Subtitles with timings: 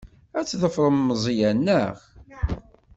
[0.39, 1.95] Ad tḍefrem Meẓyan, naɣ?